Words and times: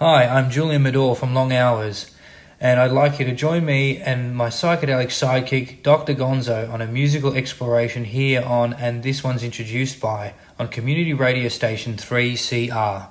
Hi, 0.00 0.28
I'm 0.28 0.48
Julian 0.48 0.84
Medore 0.84 1.16
from 1.16 1.34
Long 1.34 1.52
Hours, 1.52 2.14
and 2.60 2.78
I'd 2.78 2.92
like 2.92 3.18
you 3.18 3.24
to 3.24 3.34
join 3.34 3.64
me 3.64 3.96
and 3.96 4.32
my 4.32 4.46
psychedelic 4.46 5.08
sidekick, 5.08 5.82
Dr. 5.82 6.14
Gonzo, 6.14 6.72
on 6.72 6.80
a 6.80 6.86
musical 6.86 7.34
exploration 7.34 8.04
here 8.04 8.42
on 8.42 8.74
And 8.74 9.02
This 9.02 9.24
One's 9.24 9.42
Introduced 9.42 10.00
By 10.00 10.34
on 10.56 10.68
community 10.68 11.14
radio 11.14 11.48
station 11.48 11.94
3CR. 11.94 13.08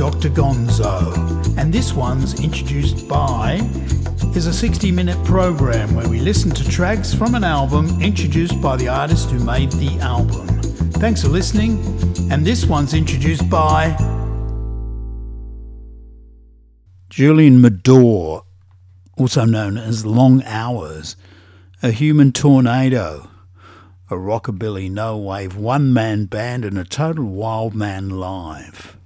Dr. 0.00 0.30
Gonzo, 0.30 1.14
and 1.58 1.70
this 1.70 1.92
one's 1.92 2.42
introduced 2.42 3.06
by 3.06 3.56
is 4.34 4.46
a 4.46 4.52
60 4.52 4.90
minute 4.90 5.22
program 5.26 5.94
where 5.94 6.08
we 6.08 6.20
listen 6.20 6.50
to 6.52 6.66
tracks 6.66 7.12
from 7.12 7.34
an 7.34 7.44
album 7.44 8.00
introduced 8.00 8.62
by 8.62 8.78
the 8.78 8.88
artist 8.88 9.28
who 9.28 9.38
made 9.44 9.70
the 9.72 9.98
album. 9.98 10.46
Thanks 10.92 11.20
for 11.20 11.28
listening, 11.28 11.72
and 12.32 12.46
this 12.46 12.64
one's 12.64 12.94
introduced 12.94 13.50
by 13.50 13.94
Julian 17.10 17.60
Medore, 17.60 18.44
also 19.18 19.44
known 19.44 19.76
as 19.76 20.06
Long 20.06 20.42
Hours, 20.44 21.14
a 21.82 21.90
human 21.90 22.32
tornado 22.32 23.28
a 24.08 24.14
rockabilly 24.14 24.90
no 24.90 25.18
wave 25.18 25.56
one 25.56 25.92
man 25.92 26.24
band 26.24 26.64
and 26.64 26.78
a 26.78 26.84
total 26.84 27.26
wild 27.26 27.74
man 27.74 28.08
live. 28.08 28.96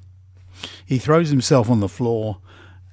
He 0.86 0.98
throws 0.98 1.30
himself 1.30 1.70
on 1.70 1.80
the 1.80 1.88
floor 1.88 2.38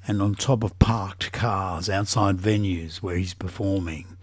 and 0.08 0.22
on 0.22 0.36
top 0.36 0.64
of 0.64 0.80
parked 0.80 1.32
cars 1.32 1.90
outside 1.90 2.38
venues 2.38 2.98
where 2.98 3.18
he's 3.18 3.34
performing. 3.34 4.18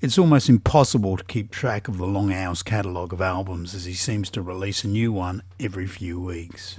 It's 0.00 0.18
almost 0.18 0.50
impossible 0.50 1.16
to 1.16 1.24
keep 1.24 1.50
track 1.50 1.88
of 1.88 1.96
the 1.96 2.06
Long 2.06 2.32
Hours 2.32 2.62
catalogue 2.62 3.12
of 3.12 3.22
albums 3.22 3.74
as 3.74 3.86
he 3.86 3.94
seems 3.94 4.28
to 4.30 4.42
release 4.42 4.84
a 4.84 4.88
new 4.88 5.12
one 5.12 5.42
every 5.58 5.86
few 5.86 6.20
weeks. 6.20 6.78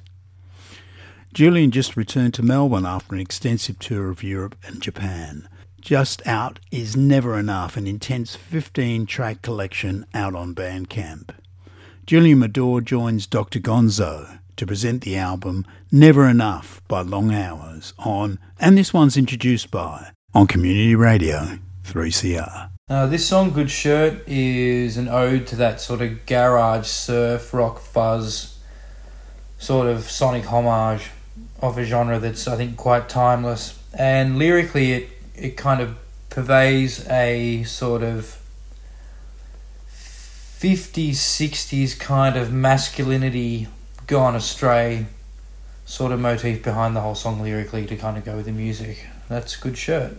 Julian 1.33 1.71
just 1.71 1.97
returned 1.97 2.33
to 2.35 2.43
Melbourne 2.43 2.85
after 2.85 3.15
an 3.15 3.21
extensive 3.21 3.79
tour 3.79 4.09
of 4.09 4.23
Europe 4.23 4.55
and 4.65 4.81
Japan. 4.81 5.49
Just 5.81 6.25
Out 6.27 6.59
is 6.71 6.95
Never 6.95 7.37
Enough, 7.37 7.75
an 7.77 7.87
intense 7.87 8.35
15 8.35 9.05
track 9.05 9.41
collection 9.41 10.05
out 10.13 10.35
on 10.35 10.55
Bandcamp. 10.55 11.31
Julian 12.05 12.39
Medore 12.39 12.83
joins 12.83 13.27
Dr. 13.27 13.59
Gonzo 13.59 14.39
to 14.55 14.65
present 14.65 15.03
the 15.03 15.15
album 15.17 15.65
Never 15.91 16.27
Enough 16.27 16.81
by 16.87 17.01
Long 17.01 17.33
Hours 17.33 17.93
on, 17.99 18.39
and 18.59 18.77
this 18.77 18.93
one's 18.93 19.17
introduced 19.17 19.71
by, 19.71 20.11
on 20.33 20.47
Community 20.47 20.95
Radio 20.95 21.59
3CR. 21.83 22.69
Uh, 22.89 23.07
this 23.07 23.27
song, 23.27 23.51
Good 23.51 23.71
Shirt, 23.71 24.27
is 24.27 24.97
an 24.97 25.07
ode 25.07 25.47
to 25.47 25.55
that 25.55 25.81
sort 25.81 26.01
of 26.01 26.25
garage 26.25 26.87
surf 26.87 27.53
rock 27.53 27.79
fuzz 27.79 28.57
sort 29.57 29.87
of 29.87 30.03
sonic 30.03 30.45
homage 30.45 31.09
of 31.61 31.77
a 31.77 31.83
genre 31.83 32.19
that's, 32.19 32.47
I 32.47 32.55
think, 32.55 32.77
quite 32.77 33.09
timeless. 33.09 33.79
And 33.97 34.37
lyrically, 34.37 34.93
it 34.93 35.09
it 35.35 35.57
kind 35.57 35.81
of 35.81 35.97
purveys 36.29 37.09
a 37.09 37.63
sort 37.63 38.03
of 38.03 38.41
50s, 39.89 41.11
60s 41.11 41.99
kind 41.99 42.37
of 42.37 42.51
masculinity 42.51 43.67
gone 44.07 44.35
astray 44.35 45.07
sort 45.85 46.11
of 46.11 46.19
motif 46.19 46.63
behind 46.63 46.95
the 46.95 47.01
whole 47.01 47.15
song 47.15 47.41
lyrically 47.41 47.85
to 47.85 47.95
kind 47.95 48.17
of 48.17 48.25
go 48.25 48.35
with 48.35 48.45
the 48.45 48.51
music. 48.51 49.07
That's 49.29 49.57
a 49.57 49.61
good 49.61 49.77
shirt. 49.77 50.13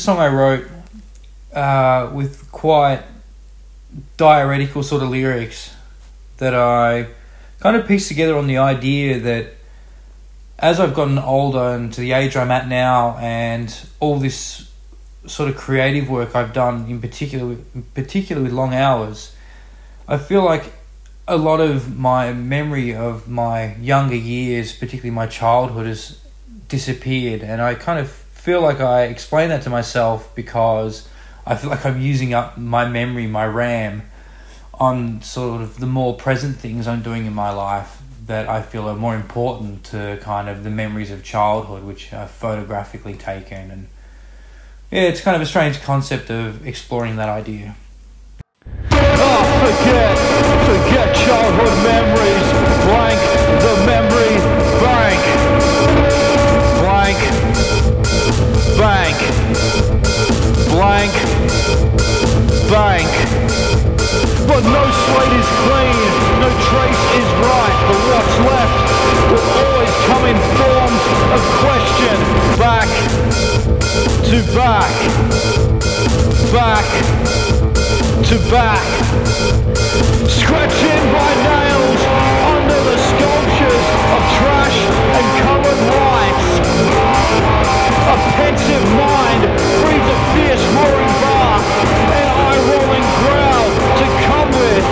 Song 0.00 0.18
I 0.18 0.28
wrote 0.28 0.68
uh, 1.54 2.10
with 2.12 2.50
quite 2.50 3.02
diaretical 4.16 4.82
sort 4.82 5.02
of 5.02 5.10
lyrics 5.10 5.74
that 6.38 6.54
I 6.54 7.08
kind 7.60 7.76
of 7.76 7.86
pieced 7.86 8.08
together 8.08 8.36
on 8.36 8.46
the 8.46 8.58
idea 8.58 9.18
that 9.20 9.54
as 10.58 10.78
I've 10.78 10.94
gotten 10.94 11.18
older 11.18 11.74
and 11.74 11.92
to 11.92 12.00
the 12.00 12.12
age 12.12 12.36
I'm 12.36 12.50
at 12.50 12.68
now, 12.68 13.16
and 13.18 13.74
all 13.98 14.18
this 14.18 14.70
sort 15.26 15.48
of 15.48 15.56
creative 15.56 16.08
work 16.08 16.34
I've 16.34 16.52
done, 16.52 16.86
in 16.88 17.00
particular, 17.00 17.56
in 17.74 17.82
particular 17.94 18.42
with 18.42 18.52
long 18.52 18.74
hours, 18.74 19.34
I 20.06 20.18
feel 20.18 20.44
like 20.44 20.72
a 21.26 21.36
lot 21.36 21.60
of 21.60 21.96
my 21.96 22.32
memory 22.32 22.94
of 22.94 23.28
my 23.28 23.76
younger 23.76 24.16
years, 24.16 24.72
particularly 24.72 25.10
my 25.10 25.26
childhood, 25.26 25.86
has 25.86 26.20
disappeared, 26.68 27.42
and 27.42 27.62
I 27.62 27.74
kind 27.74 27.98
of 27.98 28.19
feel 28.40 28.62
like 28.62 28.80
I 28.80 29.02
explain 29.02 29.50
that 29.50 29.62
to 29.64 29.70
myself 29.70 30.34
because 30.34 31.06
I 31.46 31.56
feel 31.56 31.68
like 31.68 31.84
I'm 31.84 32.00
using 32.00 32.32
up 32.32 32.56
my 32.56 32.88
memory, 32.88 33.26
my 33.26 33.46
RAM, 33.46 34.02
on 34.72 35.20
sort 35.20 35.60
of 35.60 35.78
the 35.78 35.86
more 35.86 36.16
present 36.16 36.56
things 36.56 36.88
I'm 36.88 37.02
doing 37.02 37.26
in 37.26 37.34
my 37.34 37.50
life 37.50 38.00
that 38.26 38.48
I 38.48 38.62
feel 38.62 38.88
are 38.88 38.96
more 38.96 39.14
important 39.14 39.84
to 39.86 40.18
kind 40.22 40.48
of 40.48 40.64
the 40.64 40.70
memories 40.70 41.10
of 41.10 41.22
childhood, 41.22 41.84
which 41.84 42.14
are 42.14 42.26
photographically 42.26 43.14
taken 43.14 43.70
and 43.70 43.88
yeah, 44.90 45.02
it's 45.02 45.20
kind 45.20 45.36
of 45.36 45.42
a 45.42 45.46
strange 45.46 45.82
concept 45.82 46.30
of 46.30 46.66
exploring 46.66 47.16
that 47.16 47.28
idea. 47.28 47.76
Forget, 48.60 50.16
forget 50.66 51.14
childhood 51.14 51.76
memories. 51.84 52.48
Blank 52.86 53.20
the 53.60 53.74
memory 53.86 54.36
bank. 54.80 55.39
Bank. 62.70 63.10
But 64.46 64.62
no 64.62 64.84
slate 64.86 65.34
is 65.34 65.50
clean, 65.66 66.10
no 66.38 66.50
trace 66.70 67.04
is 67.18 67.28
right. 67.42 67.76
But 67.90 68.00
what's 68.10 68.36
left 68.46 68.78
will 69.26 69.48
always 69.58 69.94
come 70.06 70.24
in 70.30 70.38
forms 70.54 71.04
of 71.34 71.42
question. 71.66 72.16
Back 72.62 72.90
to 74.30 74.38
back, 74.54 74.94
back 76.54 76.86
to 78.30 78.36
back. 78.54 78.86
Scratching 80.30 81.04
by 81.10 81.30
nails 81.50 82.00
under 82.54 82.80
the 82.86 82.98
sculptures 83.10 83.86
of 84.14 84.20
trash 84.38 84.78
and 85.18 85.26
coloured 85.42 85.82
lights. 85.90 86.50
A 88.10 88.16
pensive 88.38 88.86
mind 88.94 89.42
breeds 89.82 90.06
a 90.06 90.18
fierce 90.34 90.64
roaring 90.78 91.14
bark, 91.22 92.19
an 93.20 93.70
to 94.00 94.06
come 94.26 94.50
with. 94.56 94.84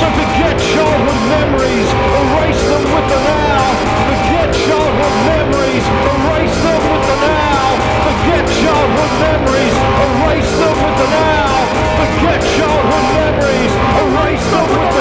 So 0.00 0.06
forget 0.18 0.56
childhood 0.60 1.22
memories, 1.32 1.88
erase 2.20 2.62
them 2.68 2.84
with 2.92 3.06
the 3.08 3.20
now. 3.24 3.64
Forget 4.08 4.48
childhood 4.52 5.16
memories, 5.32 5.84
erase 6.12 6.58
them 6.64 6.82
with 6.92 7.04
the 7.08 7.18
now. 7.24 7.66
Forget 8.06 8.44
childhood 8.60 9.12
memories, 9.24 9.76
erase 10.06 10.52
them 10.60 10.76
with 10.82 10.96
the 11.00 11.08
now. 11.16 11.54
Forget 12.00 12.40
childhood 12.54 13.06
memories, 13.20 13.72
erase 14.02 14.46
them 14.52 14.66
with 14.68 14.78
the 14.78 14.86
now. 14.86 14.91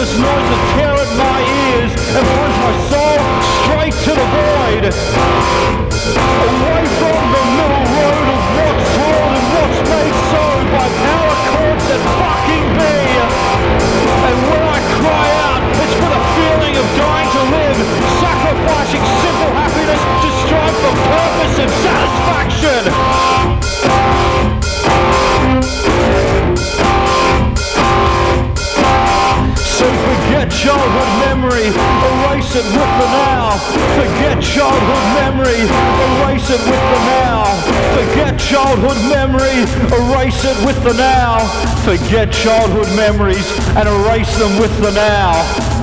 Poisonous 0.00 0.18
noise 0.18 0.48
to 0.48 0.56
tear 0.74 0.94
at 0.94 1.10
my 1.18 1.40
ears 1.76 1.92
and 2.16 2.24
plunge 2.32 2.56
my 2.64 2.72
soul 2.88 3.18
straight 3.64 3.96
to 4.04 4.12
the 4.14 4.26
void. 4.32 4.84
Away 6.64 6.79
with 40.64 40.82
the 40.84 40.94
now. 40.94 41.46
Forget 41.84 42.32
childhood 42.32 42.88
memories 42.96 43.46
and 43.76 43.88
erase 43.88 44.36
them 44.38 44.58
with 44.60 44.74
the 44.80 44.90
now. 44.92 45.79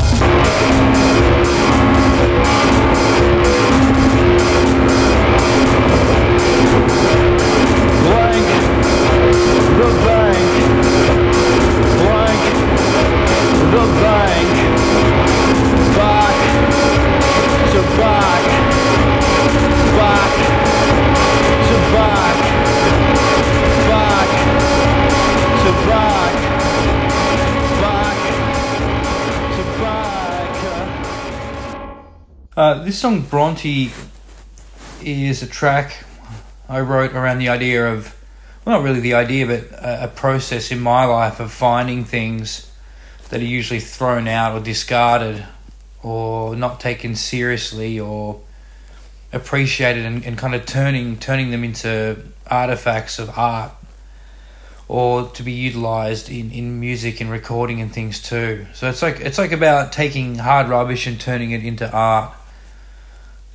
Uh, 32.57 32.83
this 32.83 32.97
song 32.97 33.21
Bronte 33.21 33.91
is 35.03 35.43
a 35.43 35.45
track 35.47 36.03
I 36.67 36.79
wrote 36.79 37.13
around 37.13 37.37
the 37.37 37.49
idea 37.49 37.93
of, 37.93 38.19
well, 38.65 38.79
not 38.79 38.83
really 38.83 38.99
the 38.99 39.13
idea, 39.13 39.45
but 39.45 39.71
a, 39.73 40.05
a 40.05 40.07
process 40.07 40.71
in 40.71 40.79
my 40.79 41.05
life 41.05 41.39
of 41.39 41.51
finding 41.51 42.03
things 42.03 42.71
that 43.29 43.41
are 43.41 43.45
usually 43.45 43.79
thrown 43.79 44.27
out 44.27 44.57
or 44.57 44.59
discarded 44.59 45.45
or 46.01 46.55
not 46.55 46.79
taken 46.79 47.15
seriously 47.15 47.99
or 47.99 48.41
appreciated 49.31 50.03
and, 50.03 50.25
and 50.25 50.35
kind 50.35 50.55
of 50.55 50.65
turning 50.65 51.19
turning 51.19 51.51
them 51.51 51.63
into 51.63 52.17
artifacts 52.47 53.19
of 53.19 53.37
art 53.37 53.71
or 54.87 55.27
to 55.29 55.43
be 55.43 55.51
utilized 55.51 56.27
in, 56.27 56.51
in 56.51 56.79
music 56.79 57.21
and 57.21 57.29
recording 57.29 57.81
and 57.81 57.93
things 57.93 58.19
too. 58.19 58.65
So 58.73 58.89
it's 58.89 59.03
like 59.03 59.19
it's 59.19 59.37
like 59.37 59.51
about 59.51 59.91
taking 59.91 60.39
hard 60.39 60.69
rubbish 60.69 61.05
and 61.05 61.21
turning 61.21 61.51
it 61.51 61.63
into 61.63 61.87
art. 61.91 62.33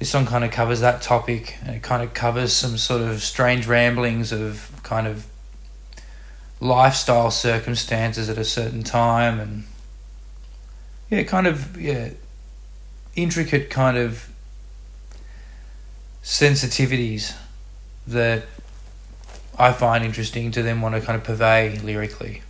This 0.02 0.10
song 0.10 0.26
kind 0.26 0.42
of 0.42 0.50
covers 0.50 0.80
that 0.80 1.00
topic 1.00 1.56
and 1.64 1.76
it 1.76 1.82
kind 1.84 2.02
of 2.02 2.12
covers 2.12 2.52
some 2.52 2.76
sort 2.76 3.02
of 3.02 3.22
strange 3.22 3.68
ramblings 3.68 4.32
of 4.32 4.68
kind 4.82 5.06
of 5.06 5.26
lifestyle 6.58 7.30
circumstances 7.30 8.28
at 8.28 8.36
a 8.36 8.44
certain 8.44 8.82
time 8.82 9.38
and 9.38 9.62
yeah, 11.08 11.22
kind 11.22 11.46
of 11.46 11.80
yeah 11.80 12.10
intricate 13.14 13.70
kind 13.70 13.96
of 13.96 14.28
sensitivities 16.24 17.36
that 18.04 18.42
I 19.56 19.70
find 19.70 20.04
interesting 20.04 20.50
to 20.50 20.64
then 20.64 20.80
want 20.80 20.96
to 20.96 21.00
kind 21.00 21.14
of 21.14 21.22
purvey 21.22 21.78
lyrically. 21.78 22.42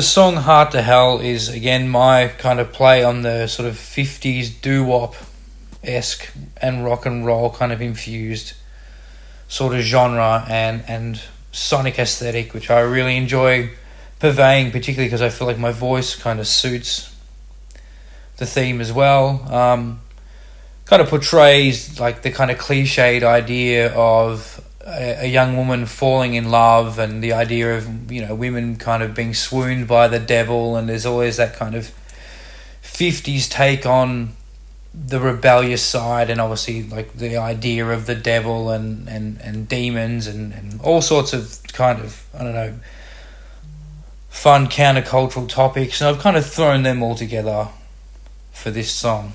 The 0.00 0.06
song 0.06 0.36
Heart 0.36 0.70
to 0.70 0.80
Hell 0.80 1.20
is 1.20 1.50
again 1.50 1.86
my 1.86 2.28
kind 2.28 2.58
of 2.58 2.72
play 2.72 3.04
on 3.04 3.20
the 3.20 3.46
sort 3.48 3.68
of 3.68 3.74
50s 3.74 4.62
doo 4.62 4.82
wop 4.82 5.14
esque 5.84 6.32
and 6.56 6.82
rock 6.82 7.04
and 7.04 7.26
roll 7.26 7.50
kind 7.50 7.70
of 7.70 7.82
infused 7.82 8.54
sort 9.46 9.74
of 9.74 9.82
genre 9.82 10.46
and, 10.48 10.82
and 10.88 11.20
sonic 11.52 11.98
aesthetic, 11.98 12.54
which 12.54 12.70
I 12.70 12.80
really 12.80 13.18
enjoy 13.18 13.72
purveying, 14.20 14.70
particularly 14.70 15.06
because 15.06 15.20
I 15.20 15.28
feel 15.28 15.46
like 15.46 15.58
my 15.58 15.70
voice 15.70 16.16
kind 16.16 16.40
of 16.40 16.46
suits 16.46 17.14
the 18.38 18.46
theme 18.46 18.80
as 18.80 18.94
well. 18.94 19.52
Um, 19.52 20.00
kind 20.86 21.02
of 21.02 21.10
portrays 21.10 22.00
like 22.00 22.22
the 22.22 22.30
kind 22.30 22.50
of 22.50 22.56
cliched 22.56 23.22
idea 23.22 23.92
of 23.92 24.49
a, 25.00 25.26
young 25.26 25.56
woman 25.56 25.86
falling 25.86 26.34
in 26.34 26.50
love 26.50 26.98
and 26.98 27.22
the 27.22 27.32
idea 27.32 27.76
of 27.76 28.12
you 28.12 28.24
know 28.24 28.34
women 28.34 28.76
kind 28.76 29.02
of 29.02 29.14
being 29.14 29.34
swooned 29.34 29.88
by 29.88 30.08
the 30.08 30.18
devil 30.18 30.76
and 30.76 30.88
there's 30.88 31.06
always 31.06 31.36
that 31.36 31.54
kind 31.54 31.74
of 31.74 31.92
50s 32.82 33.48
take 33.48 33.86
on 33.86 34.34
the 34.92 35.20
rebellious 35.20 35.82
side 35.82 36.28
and 36.28 36.40
obviously 36.40 36.82
like 36.82 37.12
the 37.14 37.36
idea 37.36 37.86
of 37.86 38.06
the 38.06 38.14
devil 38.14 38.70
and 38.70 39.08
and, 39.08 39.40
and 39.40 39.68
demons 39.68 40.26
and, 40.26 40.52
and 40.52 40.80
all 40.82 41.00
sorts 41.00 41.32
of 41.32 41.62
kind 41.72 42.00
of 42.00 42.26
I 42.34 42.44
don't 42.44 42.54
know 42.54 42.74
fun 44.28 44.66
countercultural 44.66 45.48
topics 45.48 46.00
and 46.00 46.08
I've 46.08 46.22
kind 46.22 46.36
of 46.36 46.46
thrown 46.46 46.82
them 46.82 47.02
all 47.02 47.14
together 47.14 47.68
for 48.52 48.70
this 48.70 48.92
song. 48.92 49.32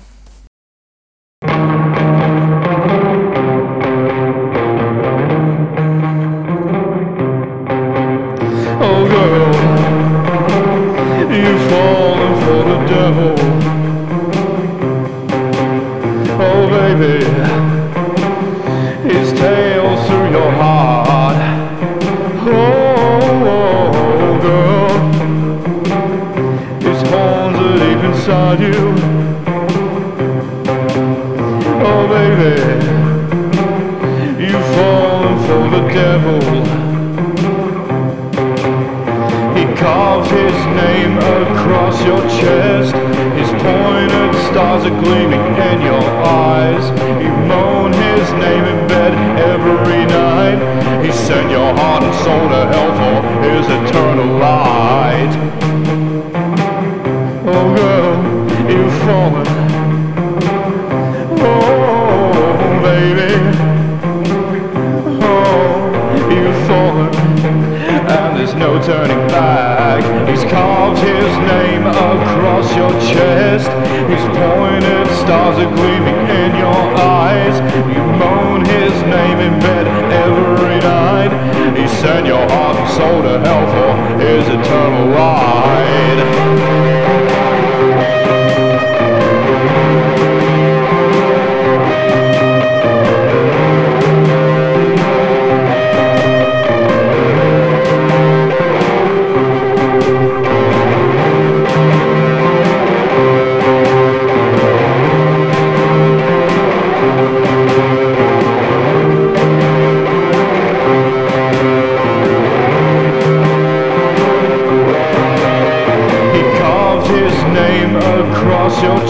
Heart 51.78 52.02
and 52.02 52.14
soul 52.24 52.48
to 52.48 52.62
hell 52.72 52.92
for 53.00 53.16
his 53.44 53.66
eternal 53.66 54.38
light. 54.38 55.32
Oh 57.52 57.66
girl, 57.76 58.14
you've 58.70 58.96
fallen. 59.06 59.46
Oh 61.38 62.80
baby. 62.82 63.32
Oh, 65.22 65.74
you've 66.30 66.60
fallen 66.66 67.14
and 68.08 68.36
there's 68.36 68.54
no 68.54 68.80
turning 68.82 69.26
back. 69.28 70.28
He's 70.28 70.44
name 70.44 70.75
across 71.96 72.68
your 72.76 72.92
chest. 73.12 73.68
His 74.10 74.24
pointed 74.36 75.06
stars 75.22 75.58
are 75.58 75.72
gleaming 75.74 76.20
in 76.42 76.56
your 76.56 76.82
eyes. 77.00 77.56
You 77.94 78.04
moan 78.20 78.64
his 78.64 78.92
name 79.02 79.38
in 79.40 79.58
bed 79.60 79.86
every 80.12 80.78
night. 80.80 81.32
He 81.76 81.88
sent 81.88 82.26
your 82.26 82.46
heart 82.50 82.76
and 82.76 82.88
soul 82.96 83.22
to 83.22 83.38
hell 83.40 83.66
for 83.74 83.92
his 84.20 84.46
eternal 84.48 85.08
ride. 85.08 85.46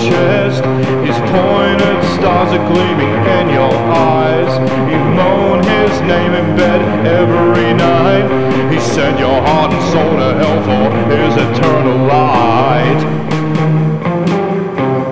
Chest. 0.06 0.64
His 1.06 1.18
pointed 1.30 1.98
stars 2.14 2.50
are 2.56 2.66
gleaming 2.72 3.14
in 3.38 3.46
your 3.58 3.75
eyes. 3.90 4.52
You 4.90 5.00
moan 5.18 5.58
his 5.62 5.92
name 6.02 6.32
in 6.40 6.56
bed 6.56 6.80
every 7.06 7.75
night. 7.75 8.26
He 8.72 8.80
sent 8.80 9.18
your 9.18 9.40
heart 9.46 9.72
and 9.72 9.82
soul 9.92 10.12
to 10.22 10.30
hell 10.40 10.58
for 10.68 10.84
his 11.12 11.34
eternal 11.46 11.98
light. 12.06 13.00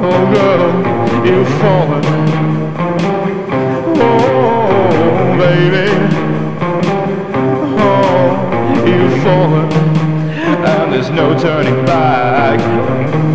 Oh 0.08 0.22
girl, 0.36 0.70
you've 1.26 1.52
fallen. 1.62 2.04
Oh 3.98 5.36
baby. 5.44 5.90
Oh, 7.78 8.28
you've 8.86 9.22
fallen 9.22 9.94
and 10.66 10.92
there's 10.92 11.10
no 11.10 11.38
turning 11.38 11.84
back. 11.84 13.33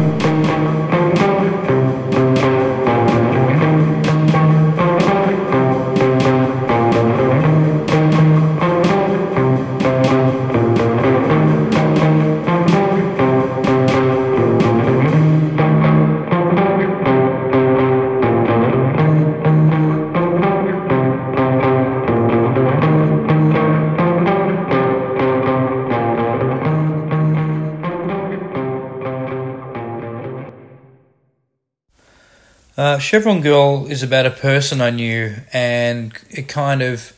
Chevron 32.99 33.41
Girl 33.41 33.87
is 33.87 34.03
about 34.03 34.25
a 34.25 34.31
person 34.31 34.81
I 34.81 34.89
knew, 34.89 35.35
and 35.51 36.13
it 36.29 36.47
kind 36.47 36.81
of 36.81 37.13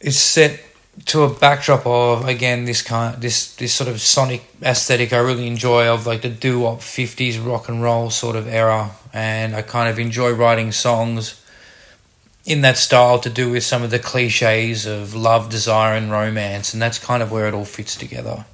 is 0.00 0.18
set 0.18 0.60
to 1.06 1.22
a 1.22 1.32
backdrop 1.32 1.86
of 1.86 2.26
again 2.26 2.64
this 2.64 2.82
kind 2.82 3.20
this 3.20 3.54
this 3.56 3.72
sort 3.72 3.88
of 3.88 4.00
sonic 4.00 4.42
aesthetic 4.62 5.12
I 5.12 5.18
really 5.18 5.46
enjoy 5.46 5.86
of 5.86 6.06
like 6.06 6.22
the 6.22 6.28
doo 6.28 6.60
wop 6.60 6.82
fifties 6.82 7.38
rock 7.38 7.68
and 7.68 7.82
roll 7.82 8.10
sort 8.10 8.36
of 8.36 8.46
era, 8.48 8.90
and 9.12 9.54
I 9.54 9.62
kind 9.62 9.88
of 9.88 9.98
enjoy 9.98 10.32
writing 10.32 10.72
songs 10.72 11.44
in 12.44 12.62
that 12.62 12.78
style 12.78 13.18
to 13.18 13.30
do 13.30 13.50
with 13.50 13.62
some 13.62 13.82
of 13.82 13.90
the 13.90 13.98
cliches 13.98 14.86
of 14.86 15.14
love, 15.14 15.50
desire, 15.50 15.94
and 15.94 16.10
romance, 16.10 16.72
and 16.72 16.80
that's 16.80 16.98
kind 16.98 17.22
of 17.22 17.30
where 17.30 17.46
it 17.46 17.54
all 17.54 17.66
fits 17.66 17.94
together. 17.94 18.46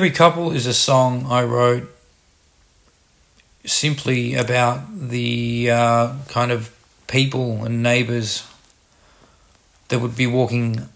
Every 0.00 0.12
Couple 0.12 0.50
is 0.52 0.66
a 0.66 0.72
song 0.72 1.26
I 1.28 1.44
wrote 1.44 1.86
simply 3.66 4.34
about 4.34 4.80
the 5.10 5.70
uh, 5.70 6.14
kind 6.26 6.50
of 6.50 6.74
people 7.06 7.66
and 7.66 7.82
neighbours 7.82 8.48
that 9.88 9.98
would 9.98 10.16
be 10.16 10.26
walking, 10.26 10.88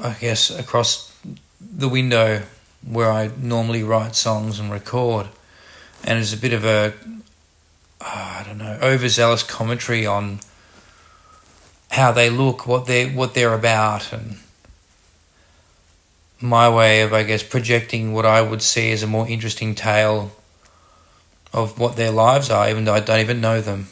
I 0.00 0.12
guess, 0.12 0.48
across 0.48 1.12
the 1.60 1.88
window 1.88 2.42
where 2.88 3.10
I 3.10 3.32
normally 3.36 3.82
write 3.82 4.14
songs 4.14 4.60
and 4.60 4.70
record. 4.70 5.26
And 6.04 6.20
it's 6.20 6.32
a 6.32 6.36
bit 6.36 6.52
of 6.52 6.64
a, 6.64 6.94
uh, 8.00 8.04
I 8.04 8.44
don't 8.46 8.58
know, 8.58 8.78
overzealous 8.80 9.42
commentary 9.42 10.06
on 10.06 10.38
how 11.90 12.12
they 12.12 12.30
look, 12.30 12.64
what 12.68 12.86
they 12.86 13.12
what 13.12 13.34
they're 13.34 13.54
about, 13.54 14.12
and 14.12 14.36
my 16.42 16.68
way 16.68 17.02
of, 17.02 17.12
I 17.12 17.22
guess, 17.22 17.42
projecting 17.42 18.12
what 18.12 18.26
I 18.26 18.42
would 18.42 18.62
see 18.62 18.92
as 18.92 19.02
a 19.02 19.06
more 19.06 19.28
interesting 19.28 19.74
tale 19.74 20.32
of 21.52 21.78
what 21.78 21.96
their 21.96 22.10
lives 22.10 22.50
are, 22.50 22.68
even 22.68 22.84
though 22.84 22.94
I 22.94 23.00
don't 23.00 23.20
even 23.20 23.40
know 23.40 23.60
them. 23.60 23.88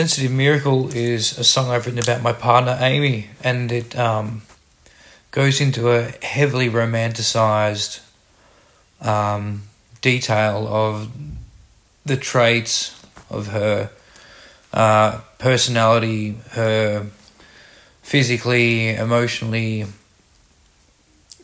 Sensitive 0.00 0.32
Miracle 0.32 0.96
is 0.96 1.38
a 1.38 1.44
song 1.44 1.68
I've 1.68 1.84
written 1.84 2.00
about 2.00 2.22
my 2.22 2.32
partner 2.32 2.78
Amy, 2.80 3.26
and 3.44 3.70
it 3.70 3.94
um, 3.98 4.40
goes 5.30 5.60
into 5.60 5.90
a 5.90 6.04
heavily 6.24 6.70
romanticized 6.70 8.00
um, 9.02 9.64
detail 10.00 10.66
of 10.66 11.12
the 12.06 12.16
traits 12.16 12.98
of 13.28 13.48
her 13.48 13.90
uh, 14.72 15.20
personality, 15.36 16.38
her 16.52 17.08
physically, 18.00 18.94
emotionally, 18.94 19.84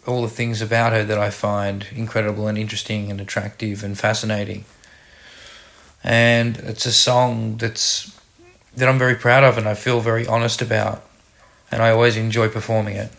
all 0.06 0.22
the 0.22 0.30
things 0.30 0.62
about 0.62 0.94
her 0.94 1.04
that 1.04 1.18
I 1.18 1.28
find 1.28 1.86
incredible 1.94 2.48
and 2.48 2.56
interesting 2.56 3.10
and 3.10 3.20
attractive 3.20 3.84
and 3.84 3.98
fascinating. 3.98 4.64
And 6.02 6.56
it's 6.56 6.86
a 6.86 6.92
song 6.92 7.58
that's 7.58 8.16
that 8.76 8.88
I'm 8.88 8.98
very 8.98 9.14
proud 9.14 9.42
of 9.42 9.58
and 9.58 9.66
I 9.66 9.74
feel 9.74 10.00
very 10.00 10.26
honest 10.26 10.62
about, 10.62 11.04
and 11.70 11.82
I 11.82 11.90
always 11.90 12.16
enjoy 12.16 12.48
performing 12.48 12.96
it. 12.96 13.10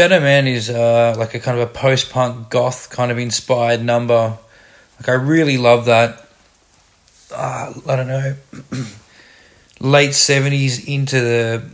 Shadow 0.00 0.20
Man 0.20 0.46
is 0.46 0.70
uh, 0.70 1.14
like 1.18 1.34
a 1.34 1.40
kind 1.40 1.60
of 1.60 1.68
a 1.68 1.70
post 1.70 2.08
punk 2.08 2.48
goth 2.48 2.88
kind 2.88 3.12
of 3.12 3.18
inspired 3.18 3.84
number. 3.84 4.38
Like 4.98 5.08
I 5.10 5.12
really 5.12 5.58
love 5.58 5.84
that. 5.84 6.26
Uh, 7.30 7.74
I 7.86 7.96
don't 7.96 8.08
know, 8.08 8.34
late 9.78 10.14
seventies 10.14 10.88
into 10.88 11.20
the 11.20 11.64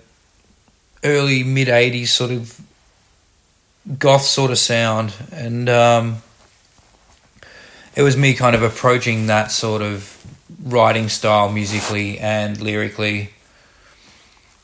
early 1.04 1.44
mid 1.44 1.68
eighties 1.68 2.12
sort 2.12 2.32
of 2.32 2.60
goth 3.96 4.22
sort 4.22 4.50
of 4.50 4.58
sound, 4.58 5.14
and 5.30 5.68
um, 5.68 6.16
it 7.94 8.02
was 8.02 8.16
me 8.16 8.34
kind 8.34 8.56
of 8.56 8.62
approaching 8.64 9.28
that 9.28 9.52
sort 9.52 9.82
of 9.82 10.20
writing 10.64 11.08
style 11.08 11.52
musically 11.52 12.18
and 12.18 12.60
lyrically 12.60 13.30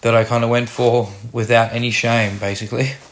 that 0.00 0.16
I 0.16 0.24
kind 0.24 0.42
of 0.42 0.50
went 0.50 0.68
for 0.68 1.12
without 1.30 1.72
any 1.72 1.92
shame, 1.92 2.38
basically. 2.38 2.94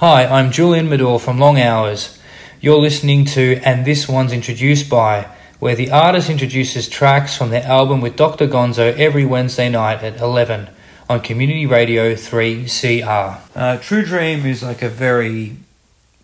Hi, 0.00 0.26
I'm 0.26 0.52
Julian 0.52 0.86
Medore 0.86 1.20
from 1.20 1.40
Long 1.40 1.58
Hours. 1.58 2.20
You're 2.60 2.78
listening 2.78 3.24
to 3.34 3.56
And 3.64 3.84
This 3.84 4.08
One's 4.08 4.32
Introduced 4.32 4.88
By, 4.88 5.26
where 5.58 5.74
the 5.74 5.90
artist 5.90 6.30
introduces 6.30 6.88
tracks 6.88 7.36
from 7.36 7.50
their 7.50 7.64
album 7.64 8.00
with 8.00 8.14
Dr. 8.14 8.46
Gonzo 8.46 8.96
every 8.96 9.26
Wednesday 9.26 9.68
night 9.68 10.04
at 10.04 10.20
11 10.20 10.70
on 11.08 11.20
Community 11.20 11.66
Radio 11.66 12.14
3CR. 12.14 13.40
Uh, 13.56 13.78
True 13.78 14.04
Dream 14.04 14.46
is 14.46 14.62
like 14.62 14.82
a 14.82 14.88
very 14.88 15.56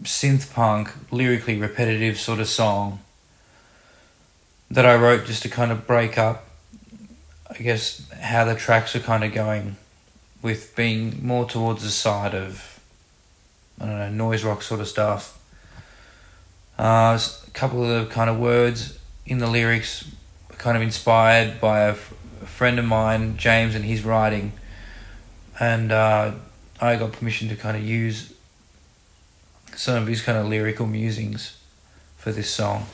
synth 0.05 0.55
punk, 0.55 0.93
lyrically 1.11 1.57
repetitive 1.57 2.17
sort 2.21 2.39
of 2.39 2.47
song 2.47 3.01
that 4.71 4.87
I 4.87 4.95
wrote 4.95 5.27
just 5.27 5.43
to 5.43 5.49
kind 5.49 5.73
of 5.73 5.85
break 5.85 6.17
up, 6.17 6.47
I 7.51 7.55
guess, 7.55 8.09
how 8.21 8.45
the 8.45 8.55
tracks 8.55 8.95
are 8.95 9.01
kind 9.01 9.25
of 9.25 9.33
going 9.33 9.75
with 10.43 10.77
being 10.77 11.27
more 11.27 11.45
towards 11.45 11.83
the 11.83 11.91
side 11.91 12.37
of 12.37 12.74
I 13.81 13.87
don't 13.87 13.99
know, 13.99 14.11
noise 14.11 14.45
rock 14.45 14.63
sort 14.63 14.81
of 14.81 14.89
stuff. 14.89 15.39
Uh, 16.79 17.19
a 17.47 17.51
couple 17.51 17.85
of 17.85 18.09
the 18.09 18.13
kind 18.13 18.29
of 18.29 18.39
words 18.39 18.99
in 19.27 19.39
the 19.39 19.47
lyrics 19.47 20.11
kind 20.59 20.77
of 20.77 20.83
inspired 20.83 21.61
by 21.61 21.81
a, 21.81 21.91
f- 21.91 22.15
a 22.43 22.47
friend 22.47 22.79
of 22.79 22.85
mine, 22.85 23.37
James, 23.37 23.75
and 23.75 23.85
his 23.85 24.05
writing. 24.05 24.53
And 25.61 25.93
uh, 25.93 26.33
I 26.81 26.97
got 26.97 27.13
permission 27.13 27.49
to 27.49 27.57
kind 27.57 27.77
of 27.77 27.85
use 27.85 28.33
some 29.77 30.03
of 30.03 30.09
his 30.09 30.23
kind 30.23 30.39
of 30.39 30.47
lyrical 30.47 30.87
musings 30.87 31.59
for 32.17 32.33
this 32.33 32.51
song. 32.51 32.87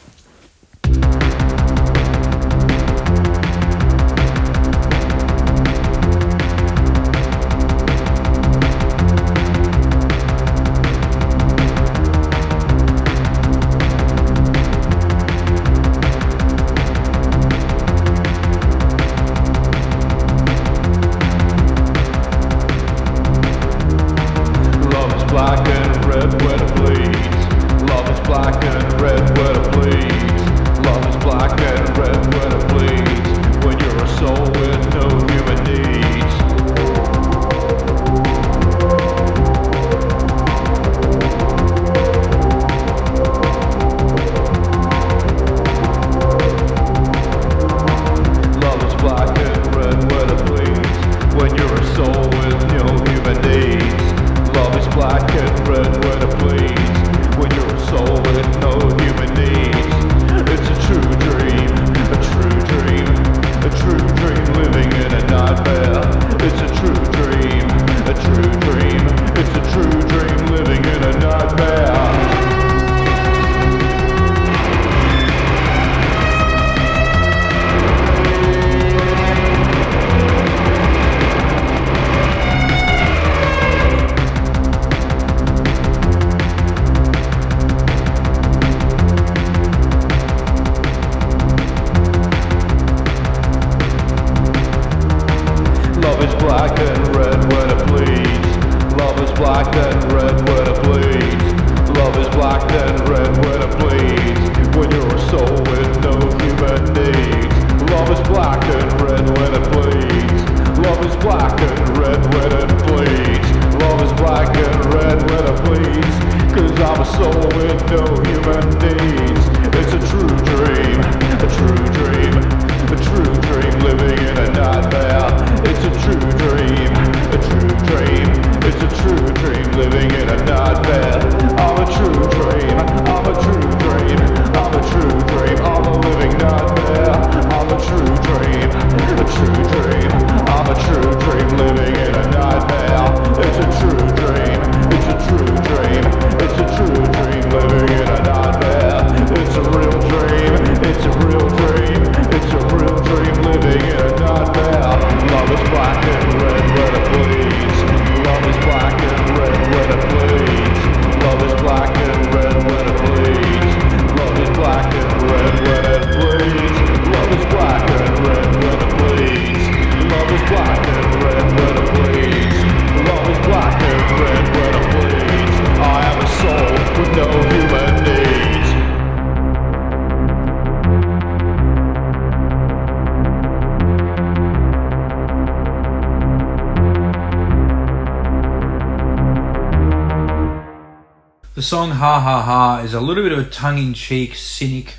ha 192.00 192.18
ha 192.18 192.40
ha 192.40 192.78
is 192.78 192.94
a 192.94 193.00
little 193.00 193.22
bit 193.22 193.32
of 193.32 193.38
a 193.38 193.44
tongue 193.44 193.76
in 193.76 193.92
cheek, 193.92 194.34
cynic 194.34 194.94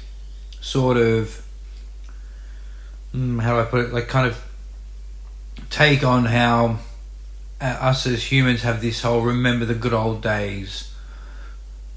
sort 0.62 0.98
of, 0.98 1.44
mm, 3.12 3.42
how 3.42 3.56
do 3.56 3.60
I 3.60 3.66
put 3.66 3.86
it, 3.86 3.92
like 3.92 4.08
kind 4.08 4.28
of 4.28 4.40
take 5.72 6.04
on 6.04 6.26
how 6.26 6.78
uh, 7.60 7.66
us 7.66 8.06
as 8.06 8.32
humans 8.32 8.62
have 8.62 8.82
this 8.82 9.02
whole 9.02 9.22
remember 9.22 9.66
the 9.66 9.74
good 9.74 9.94
old 9.94 10.22
days 10.22 10.94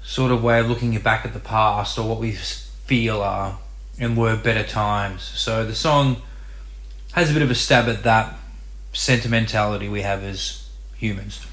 sort 0.03 0.31
of 0.31 0.43
way 0.43 0.59
of 0.59 0.69
looking 0.69 0.97
back 0.97 1.23
at 1.23 1.33
the 1.33 1.39
past 1.39 1.99
or 1.99 2.09
what 2.09 2.19
we 2.19 2.31
feel 2.31 3.21
are 3.21 3.59
and 3.99 4.17
were 4.17 4.35
better 4.35 4.63
times. 4.63 5.21
So 5.21 5.65
the 5.65 5.75
song 5.75 6.23
has 7.11 7.29
a 7.29 7.33
bit 7.33 7.43
of 7.43 7.51
a 7.51 7.55
stab 7.55 7.87
at 7.87 8.01
that 8.03 8.33
sentimentality 8.91 9.87
we 9.87 10.01
have 10.01 10.23
as 10.23 10.67
humans. 10.95 11.45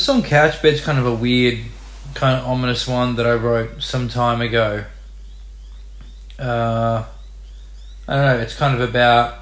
song 0.00 0.22
Couch 0.22 0.62
Bed's 0.62 0.80
kind 0.80 0.98
of 0.98 1.04
a 1.04 1.14
weird, 1.14 1.58
kind 2.14 2.40
of 2.40 2.46
ominous 2.46 2.88
one 2.88 3.16
that 3.16 3.26
I 3.26 3.34
wrote 3.34 3.82
some 3.82 4.08
time 4.08 4.40
ago. 4.40 4.84
Uh, 6.38 7.04
I 8.08 8.14
don't 8.14 8.24
know, 8.24 8.38
it's 8.38 8.56
kind 8.56 8.80
of 8.80 8.88
about, 8.88 9.34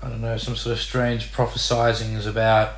I 0.00 0.08
don't 0.08 0.20
know, 0.20 0.36
some 0.36 0.54
sort 0.54 0.74
of 0.74 0.80
strange 0.80 1.32
prophesizings 1.32 2.28
about 2.28 2.74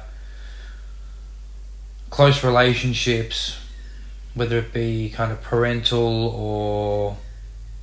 close 2.08 2.42
relationships, 2.42 3.60
whether 4.32 4.58
it 4.58 4.72
be 4.72 5.10
kind 5.10 5.30
of 5.30 5.42
parental 5.42 6.28
or 6.28 7.18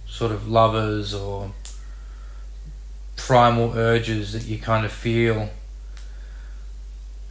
sort 0.07 0.31
of 0.31 0.47
lovers 0.49 1.13
or 1.13 1.51
primal 3.17 3.77
urges 3.77 4.33
that 4.33 4.45
you 4.45 4.57
kind 4.57 4.83
of 4.83 4.91
feel 4.91 5.49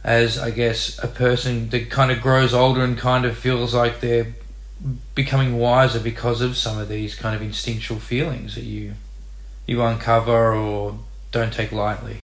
as 0.07 0.39
I 0.39 0.51
guess 0.51 0.97
a 1.03 1.07
person 1.09 1.69
that 1.71 1.89
kind 1.89 2.11
of 2.11 2.21
grows 2.21 2.53
older 2.53 2.81
and 2.81 2.97
kind 2.97 3.25
of 3.25 3.37
feels 3.37 3.73
like 3.73 3.99
they're 3.99 4.33
becoming 5.13 5.57
wiser 5.57 5.99
because 5.99 6.39
of 6.39 6.55
some 6.55 6.79
of 6.79 6.87
these 6.87 7.13
kind 7.13 7.35
of 7.35 7.41
instinctual 7.41 7.99
feelings 7.99 8.55
that 8.55 8.63
you 8.63 8.93
you 9.65 9.83
uncover 9.83 10.53
or 10.53 10.97
don't 11.33 11.51
take 11.51 11.73
lightly. 11.73 12.19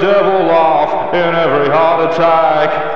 Devil 0.00 0.46
laugh 0.46 1.14
in 1.14 1.34
every 1.34 1.68
heart 1.68 2.12
attack. 2.12 2.92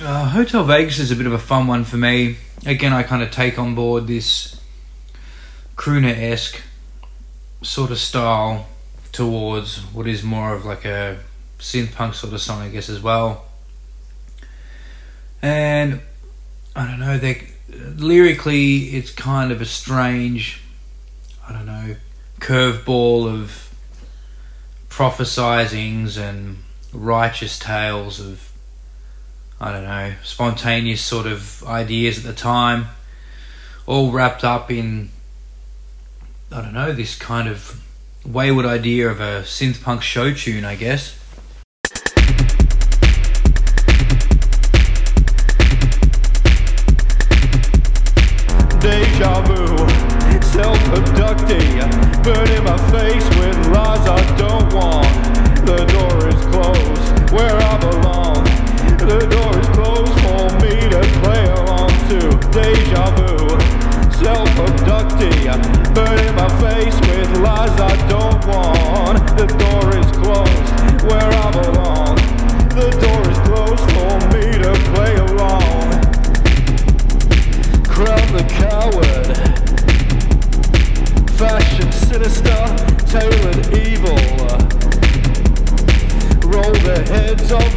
Uh, 0.00 0.28
Hotel 0.30 0.64
Vegas 0.64 0.98
is 0.98 1.10
a 1.10 1.16
bit 1.16 1.26
of 1.26 1.32
a 1.32 1.38
fun 1.38 1.66
one 1.66 1.84
for 1.84 1.96
me. 1.96 2.36
Again, 2.66 2.92
I 2.92 3.02
kind 3.02 3.22
of 3.22 3.30
take 3.30 3.58
on 3.58 3.74
board 3.74 4.06
this 4.06 4.60
crooner 5.76 6.16
esque 6.16 6.60
sort 7.62 7.90
of 7.90 7.98
style 7.98 8.66
towards 9.12 9.78
what 9.92 10.06
is 10.06 10.22
more 10.22 10.54
of 10.54 10.64
like 10.64 10.84
a 10.84 11.18
synth 11.58 11.94
punk 11.94 12.14
sort 12.14 12.32
of 12.32 12.40
song, 12.40 12.62
I 12.62 12.68
guess, 12.68 12.88
as 12.88 13.00
well. 13.00 13.44
And 15.40 16.00
I 16.74 16.86
don't 16.86 17.00
know, 17.00 17.18
they 17.18 17.48
lyrically, 17.68 18.96
it's 18.96 19.12
kind 19.12 19.52
of 19.52 19.60
a 19.60 19.64
strange, 19.66 20.60
I 21.48 21.52
don't 21.52 21.66
know, 21.66 21.96
curveball 22.40 23.32
of 23.32 23.61
prophesizings 25.02 26.16
and 26.16 26.58
righteous 26.92 27.58
tales 27.58 28.20
of 28.20 28.52
I 29.60 29.72
don't 29.72 29.82
know, 29.82 30.14
spontaneous 30.22 31.00
sort 31.00 31.26
of 31.26 31.64
ideas 31.64 32.18
at 32.18 32.24
the 32.24 32.32
time, 32.32 32.86
all 33.86 34.12
wrapped 34.12 34.44
up 34.44 34.70
in, 34.70 35.10
I 36.52 36.62
don't 36.62 36.74
know, 36.74 36.92
this 36.92 37.16
kind 37.16 37.48
of 37.48 37.80
wayward 38.24 38.64
idea 38.64 39.08
of 39.08 39.20
a 39.20 39.42
synth 39.42 39.82
punk 39.82 40.02
show 40.02 40.34
tune, 40.34 40.64
I 40.64 40.76
guess. 40.76 41.18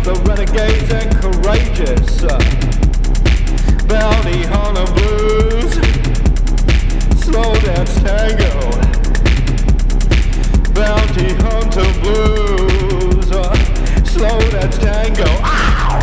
The 0.06 0.14
renegades 0.30 0.92
and 0.94 1.10
courageous. 1.18 2.22
Bounty 3.88 4.44
hunter 4.54 4.86
blues. 4.94 5.74
Slow 7.24 7.56
dance 7.66 7.96
tango. 8.04 8.54
Bounty 10.76 11.34
hunter 11.42 11.90
blues. 12.02 13.30
Slow 14.08 14.40
dance 14.52 14.78
tango. 14.78 15.26
Ow! 15.42 15.98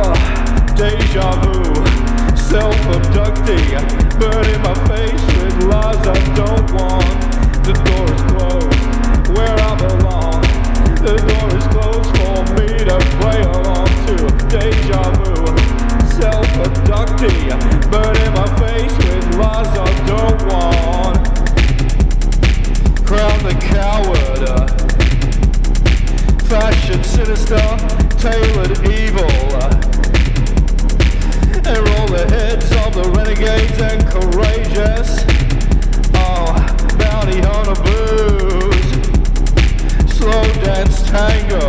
Ah, 0.00 0.74
deja 0.74 1.30
vu, 1.42 1.60
self-abducting, 2.34 3.68
burning 4.18 4.62
my 4.62 4.74
face 4.88 5.26
with 5.36 5.62
lies 5.64 6.06
I 6.06 6.34
don't 6.34 6.72
want. 6.72 7.27
The 7.68 7.74
door 7.74 8.08
is 8.08 8.22
closed, 8.32 9.36
where 9.36 9.52
I 9.60 9.76
belong. 9.76 10.40
The 11.04 11.16
door 11.20 11.48
is 11.52 11.66
closed 11.68 12.10
for 12.16 12.40
me 12.56 12.68
to 12.88 12.96
play 13.20 13.40
along 13.42 13.92
to. 14.06 14.16
Deja 14.48 15.02
vu, 15.20 15.36
self-abducting, 16.16 17.52
burning 17.90 18.32
my 18.32 18.48
face 18.56 18.96
with 18.96 19.34
lies 19.36 19.68
I 19.68 19.90
don't 20.06 20.40
want. 20.48 21.20
Crown 23.04 23.38
the 23.42 23.52
coward. 23.60 24.42
uh, 24.48 24.66
fashion 26.48 27.04
sinister, 27.04 27.60
tailored 28.16 28.78
evil. 28.88 29.28
And 31.68 31.76
roll 31.86 32.08
the 32.08 32.24
heads 32.30 32.72
of 32.86 32.94
the 32.94 33.10
renegades 33.14 33.78
and 33.78 34.06
courageous. 34.08 35.47
Oh, 37.28 37.34
bounty 37.34 37.42
hunter 37.44 37.82
blues, 37.82 38.88
slow 40.16 40.42
dance 40.64 41.02
tango. 41.02 41.62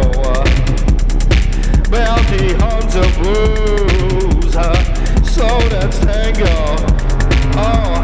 Bounty 1.89 2.53
hunter 2.53 3.07
blues, 3.19 4.53
slow 5.29 5.59
dance 5.69 5.99
tango. 5.99 6.55
Oh, 7.59 7.99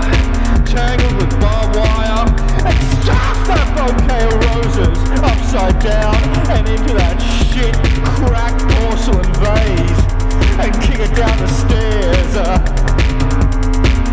tangled 0.65 1.15
with 1.15 1.39
barbed 1.39 1.75
wire 1.77 2.27
and 2.65 2.77
stuff 2.99 3.37
that 3.47 3.67
bouquet 3.77 4.25
of 4.25 4.35
roses 4.51 4.99
upside 5.23 5.79
down 5.79 6.15
and 6.49 6.67
into 6.67 6.93
that 6.95 7.17
shit 7.47 7.75
cracked 8.19 8.63
porcelain 8.75 9.31
vase 9.39 10.03
and 10.59 10.73
kick 10.83 10.99
it 10.99 11.15
down 11.15 11.37
the 11.39 11.47
stairs. 11.47 12.35
uh, 12.35 12.59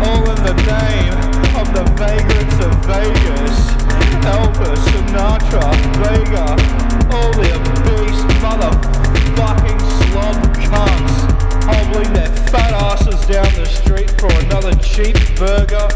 all 0.05 0.29
in 0.29 0.43
the 0.43 0.53
name 0.63 1.32
of 1.55 1.73
the 1.73 1.83
vagrants 1.95 2.57
of 2.65 2.73
Vegas. 2.85 3.57
Elvis, 4.23 4.79
Sinatra, 4.89 5.67
Vega, 5.99 6.47
all 7.13 7.31
the 7.33 7.49
obese 7.53 8.23
motherfucking 8.41 9.81
slob 9.99 10.37
cunts 10.57 11.15
hobbling 11.65 12.11
their 12.13 12.29
fat 12.47 12.73
asses 12.73 13.19
down 13.27 13.47
the 13.55 13.65
street 13.65 14.09
for 14.19 14.31
another 14.45 14.73
cheap 14.81 15.15
burger 15.37 15.87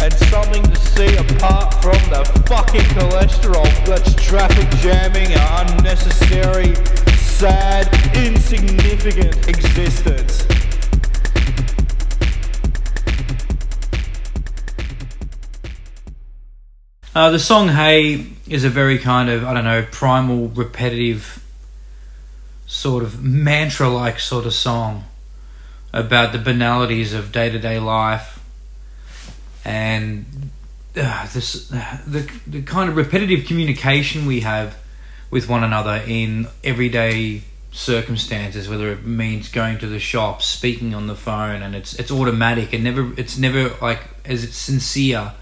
and 0.00 0.12
something 0.30 0.62
to 0.62 0.76
see 0.76 1.16
apart 1.16 1.74
from 1.82 1.98
the 2.10 2.24
fucking 2.46 2.86
cholesterol 2.96 3.68
that's 3.84 4.14
traffic 4.14 4.68
jamming 4.78 5.34
our 5.34 5.66
unnecessary, 5.66 6.74
sad, 7.16 7.88
insignificant 8.16 9.48
existence. 9.48 10.57
Uh, 17.18 17.30
the 17.30 17.38
song 17.40 17.66
Hey 17.66 18.26
is 18.48 18.62
a 18.62 18.68
very 18.68 18.96
kind 18.96 19.28
of, 19.28 19.42
I 19.42 19.52
don't 19.52 19.64
know, 19.64 19.84
primal, 19.90 20.50
repetitive, 20.50 21.44
sort 22.64 23.02
of 23.02 23.20
mantra 23.24 23.88
like 23.88 24.20
sort 24.20 24.46
of 24.46 24.54
song. 24.54 25.04
about 25.92 26.30
the 26.30 26.38
banalities 26.38 27.14
of 27.14 27.32
day 27.32 27.50
to 27.50 27.58
day 27.58 27.80
life 27.80 28.38
and 29.64 30.26
uh, 30.94 31.26
this 31.34 31.66
the 32.06 32.30
the 32.46 32.62
kind 32.62 32.88
of 32.88 32.96
repetitive 32.96 33.46
communication 33.46 34.24
we 34.24 34.38
have 34.42 34.78
with 35.28 35.48
one 35.48 35.64
another 35.64 36.00
in 36.06 36.46
everyday 36.62 37.42
circumstances, 37.72 38.68
whether 38.68 38.92
it 38.92 39.04
means 39.04 39.48
going 39.48 39.76
to 39.78 39.88
the 39.88 39.98
shop, 39.98 40.40
speaking 40.40 40.94
on 40.94 41.08
the 41.08 41.16
phone, 41.16 41.62
and 41.62 41.74
it's 41.74 41.94
it's 41.94 42.12
automatic 42.12 42.72
and 42.72 42.84
never 42.84 43.12
it's 43.16 43.36
never 43.36 43.70
like 43.82 44.02
as 44.24 44.44
it's 44.44 44.56
sincere 44.56 45.32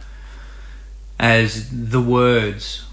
as 1.19 1.71
the 1.91 2.01
words 2.01 2.85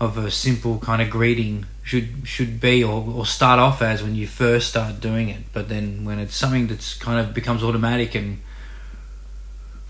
of 0.00 0.18
a 0.18 0.30
simple 0.30 0.78
kind 0.78 1.00
of 1.00 1.08
greeting 1.10 1.66
should 1.84 2.08
should 2.24 2.60
be 2.60 2.82
or, 2.82 3.04
or 3.08 3.24
start 3.26 3.58
off 3.58 3.82
as 3.82 4.02
when 4.02 4.14
you 4.14 4.26
first 4.26 4.70
start 4.70 5.00
doing 5.00 5.28
it. 5.28 5.42
But 5.52 5.68
then 5.68 6.04
when 6.04 6.18
it's 6.18 6.34
something 6.34 6.66
that's 6.66 6.94
kind 6.94 7.20
of 7.20 7.34
becomes 7.34 7.62
automatic 7.62 8.14
and 8.14 8.40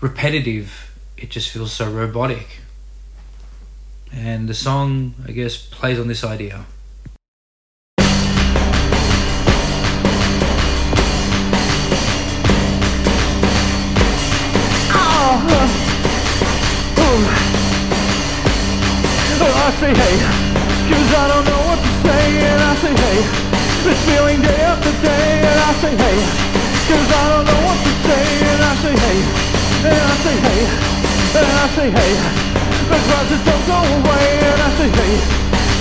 repetitive 0.01 0.91
it 1.17 1.29
just 1.29 1.49
feels 1.49 1.71
so 1.71 1.89
robotic. 1.89 2.59
And 4.11 4.47
the 4.47 4.53
song 4.53 5.15
i 5.27 5.31
guess 5.31 5.57
plays 5.57 5.99
on 5.99 6.07
this 6.07 6.23
idea. 6.23 6.65
Oh, 14.95 15.47
I 15.49 15.82
say 19.79 19.89
hey, 19.89 20.17
cause 20.85 21.09
I 21.17 21.25
don't 21.33 21.45
know 21.49 21.61
what 21.65 21.79
to 21.81 21.91
say 22.05 22.25
and 22.45 22.61
I 22.61 22.73
say 22.77 22.93
hey, 22.93 23.17
this 23.81 23.99
feeling 24.05 24.41
day 24.41 24.61
after 24.69 24.93
day 25.01 25.41
and 25.41 25.59
I 25.59 25.71
say 25.81 25.93
hey, 25.97 26.17
cause 26.89 27.09
I 27.09 27.23
don't 27.33 27.45
know 27.49 27.61
what 27.65 27.79
to 27.81 27.93
say 28.05 28.25
and 28.53 28.61
I 28.61 28.73
say 28.85 28.93
hey, 28.93 29.17
and 29.89 29.97
I 29.97 30.15
say 30.21 30.35
hey, 30.45 30.61
and 31.41 31.47
I 31.57 31.65
say 31.73 31.89
hey, 31.89 32.13
the 32.85 32.97
clouds 33.01 33.33
don't 33.33 33.65
go 33.65 33.79
away 33.97 34.27
and 34.45 34.59
I 34.61 34.69
say 34.77 34.89
hey, 34.93 35.13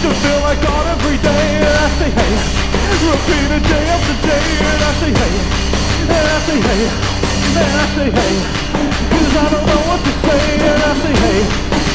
to 0.03 0.09
feel 0.24 0.40
like 0.40 0.61
God 0.64 0.84
every 0.97 1.18
day 1.20 1.47
and 1.61 1.76
I 1.76 1.88
say 2.01 2.11
hey, 2.16 2.32
repeat 3.12 3.49
it 3.61 3.64
day 3.66 3.84
after 3.93 4.16
day 4.24 4.47
and 4.72 4.80
I 4.88 4.93
say 5.05 5.12
hey, 5.20 5.34
and 6.16 6.26
I 6.32 6.38
say 6.49 6.59
hey, 6.64 6.82
and 7.61 7.74
I 7.76 7.86
say 7.93 8.09
hey, 8.09 8.34
cause 9.12 9.34
I 9.36 9.47
don't 9.53 9.66
know 9.68 9.82
what 9.84 10.01
to 10.01 10.12
say 10.24 10.45
and 10.64 10.80
I 10.80 10.93
say 11.03 11.14
hey, 11.28 11.40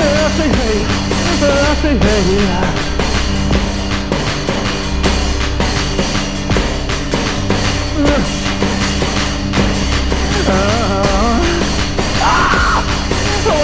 I 0.00 0.28
say 0.36 0.48
hey, 0.48 0.78
I 1.30 1.74
say 1.82 1.98
hey. 1.98 2.80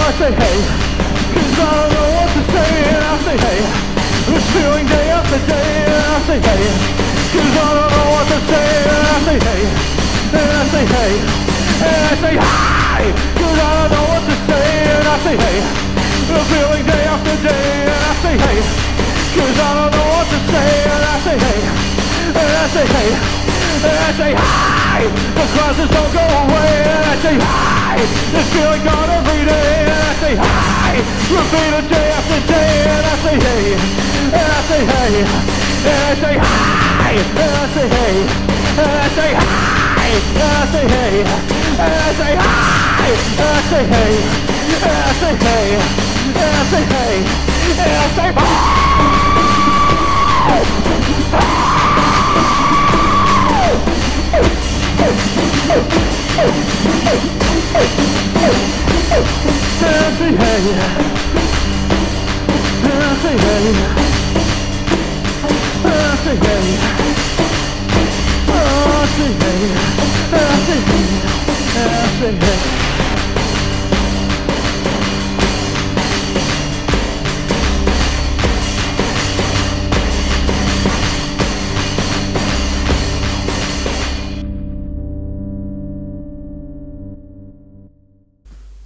I 0.07 0.11
say 0.17 0.31
I 0.31 0.53
don't 1.57 1.89
know 1.93 2.07
what 2.15 2.29
to 2.31 2.41
say 2.51 2.71
and 2.87 3.03
I 3.03 3.17
say 3.25 3.37
hey, 3.37 3.59
day 4.87 5.09
after 5.09 5.39
day 5.47 5.69
and 5.85 5.93
I 5.93 6.19
say 6.27 6.39
I 7.37 7.55
don't 7.55 7.91
know 7.91 8.07
what 8.13 8.25
to 8.31 8.39
say 8.47 8.69
and 8.87 9.07
I 9.07 9.19
say 9.25 9.37
hey, 9.47 9.61
and 10.37 10.51
I 10.57 10.65
say 10.71 10.85
hey, 10.95 11.11
and 11.85 12.01
I 12.05 12.15
say 12.21 12.33
I 12.37 13.13
don't 13.37 13.89
know 13.91 14.05
what 14.11 14.23
to 14.29 14.35
say 14.47 14.67
and 14.95 15.07
I 15.07 15.17
say 15.25 15.35
hey, 15.37 15.96
the 16.37 16.45
feeling 16.53 16.85
day 16.85 17.03
after 17.09 17.33
day 17.41 17.65
and 17.81 17.97
I 17.97 18.13
say 18.21 18.35
hey, 18.37 18.59
cause 19.33 19.57
I 19.57 19.69
don't 19.73 19.89
know 19.89 20.07
what 20.13 20.27
to 20.29 20.39
say 20.53 20.69
and 20.85 21.01
I 21.01 21.15
say 21.25 21.33
hey, 21.33 21.59
and 22.29 22.51
I 22.61 22.65
say 22.77 22.85
hey, 22.85 23.09
and 23.81 23.97
I 24.05 24.11
say 24.21 24.31
hi, 24.37 25.01
the 25.33 25.45
crosses 25.57 25.89
don't 25.89 26.13
go 26.13 26.21
away 26.21 26.73
and 26.93 27.03
I 27.09 27.15
say 27.25 27.35
hi, 27.41 27.97
this 28.29 28.47
feeling 28.53 28.83
gone 28.85 29.09
every 29.17 29.49
day 29.49 29.69
and 29.81 29.97
I 29.97 30.13
say 30.21 30.33
hi, 30.37 31.01
repeat 31.25 31.73
it 31.73 31.85
day 31.89 32.07
after 32.13 32.39
day 32.53 32.85
and 32.85 33.01
I 33.01 33.15
say 33.25 33.35
hey, 33.41 33.73
and 34.37 34.45
I 34.45 34.61
say 34.69 34.81
hey, 34.93 35.13
and 35.89 36.01
I 36.05 36.13
say 36.21 36.35
hi, 36.37 37.17
and 37.17 37.49
I 37.49 37.65
say 37.73 37.87
hey, 37.97 38.13
and 38.77 38.93
I 38.93 39.09
say 39.17 39.31
hi, 39.41 40.05
and 40.37 40.53
I 40.53 40.65
say 40.69 40.85
hey, 40.85 41.13
and 41.81 41.93
I 41.97 42.13
say 42.13 42.33
hi, 42.37 43.09
and 43.09 43.49
I 43.49 43.61
say 43.73 43.83
hey, 43.89 44.13
and 44.85 44.97
I 45.01 45.11
say 45.17 45.33
hey, 45.33 46.16
and 46.39 46.55
I 46.55 46.63
say 46.69 46.83
hey, 46.83 47.15
say 47.73 47.87
hey, 47.87 48.47
say 60.17 60.31
hey, 60.31 60.57
say 66.23 66.35
hey, 66.35 66.67
oh 68.49 69.03
say 69.15 69.29
hey, 69.37 69.63
say 72.19 72.31
hey. 72.33 72.96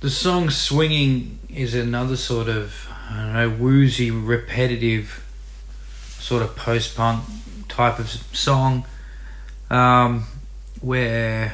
The 0.02 0.10
song 0.10 0.50
Swinging 0.50 1.38
is 1.48 1.76
another 1.76 2.18
sort 2.18 2.50
of, 2.50 2.90
I 3.08 3.18
don't 3.18 3.34
know, 3.34 3.50
woozy, 3.52 4.10
repetitive, 4.10 5.24
sort 6.18 6.42
of 6.42 6.56
post 6.56 6.98
punk 6.98 7.24
type 7.70 8.00
of 8.00 8.10
song 8.10 8.86
um, 9.70 10.26
where 10.82 11.54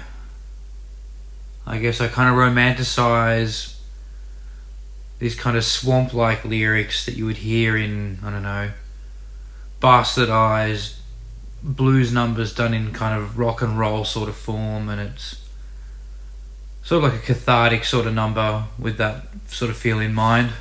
I 1.65 1.77
guess 1.79 1.99
I 1.99 2.07
kind 2.07 2.29
of 2.29 2.35
romanticize 2.35 3.77
these 5.19 5.35
kind 5.35 5.57
of 5.57 5.65
swamp 5.65 6.13
like 6.13 6.45
lyrics 6.45 7.05
that 7.05 7.17
you 7.17 7.25
would 7.25 7.37
hear 7.37 7.75
in, 7.75 8.19
I 8.23 8.29
don't 8.29 8.43
know, 8.43 8.71
bastardized 9.81 10.95
blues 11.61 12.13
numbers 12.13 12.55
done 12.55 12.73
in 12.73 12.93
kind 12.93 13.21
of 13.21 13.37
rock 13.37 13.61
and 13.61 13.77
roll 13.77 14.05
sort 14.05 14.29
of 14.29 14.37
form, 14.37 14.87
and 14.87 15.01
it's 15.01 15.46
sort 16.87 17.03
of 17.03 17.11
like 17.11 17.21
a 17.21 17.25
cathartic 17.25 17.83
sort 17.83 18.07
of 18.07 18.13
number 18.13 18.63
with 18.79 18.95
that 18.95 19.27
sort 19.47 19.69
of 19.69 19.75
feel 19.75 19.99
in 19.99 20.13
mind. 20.13 20.53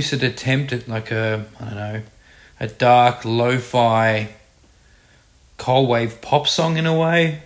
Twisted 0.00 0.24
attempt 0.24 0.72
at 0.72 0.88
like 0.88 1.10
a 1.10 1.44
I 1.60 1.64
don't 1.64 1.74
know 1.74 2.02
a 2.58 2.66
dark 2.66 3.22
lo-fi 3.26 4.30
cold 5.58 5.90
wave 5.90 6.22
pop 6.22 6.48
song 6.48 6.78
in 6.78 6.86
a 6.86 6.98
way. 6.98 7.42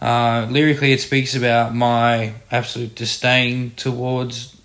Uh, 0.00 0.46
lyrically, 0.48 0.92
it 0.92 1.00
speaks 1.00 1.34
about 1.34 1.74
my 1.74 2.34
absolute 2.48 2.94
disdain 2.94 3.72
towards 3.72 4.56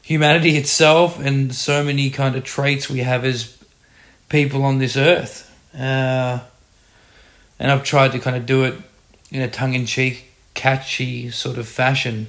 humanity 0.00 0.56
itself 0.56 1.20
and 1.20 1.54
so 1.54 1.84
many 1.84 2.08
kind 2.08 2.34
of 2.34 2.44
traits 2.44 2.88
we 2.88 3.00
have 3.00 3.26
as 3.26 3.62
people 4.30 4.64
on 4.64 4.78
this 4.78 4.96
earth. 4.96 5.54
Uh, 5.74 6.40
and 7.58 7.70
I've 7.70 7.84
tried 7.84 8.12
to 8.12 8.18
kind 8.18 8.36
of 8.36 8.46
do 8.46 8.64
it 8.64 8.74
in 9.30 9.42
a 9.42 9.50
tongue 9.50 9.74
in 9.74 9.84
cheek, 9.84 10.32
catchy 10.54 11.30
sort 11.30 11.58
of 11.58 11.68
fashion. 11.68 12.28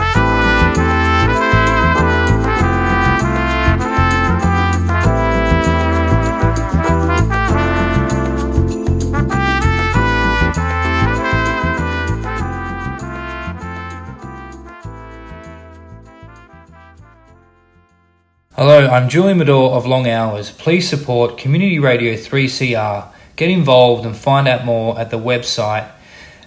I'm 18.87 19.09
Julian 19.09 19.39
Medore 19.39 19.73
of 19.73 19.85
Long 19.85 20.07
Hours. 20.07 20.51
Please 20.51 20.89
support 20.89 21.37
Community 21.37 21.77
Radio 21.77 22.13
3CR. 22.13 23.07
Get 23.35 23.49
involved 23.49 24.05
and 24.05 24.15
find 24.15 24.47
out 24.47 24.65
more 24.65 24.99
at 24.99 25.09
the 25.11 25.19
website 25.19 25.89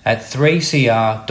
at 0.05 0.18
3cr.org.au. 0.18 1.24